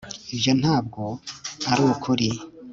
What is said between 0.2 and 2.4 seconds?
ibyo ntabwo ari ukuri